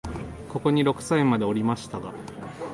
[0.49, 2.11] ここに六歳までおりましたが、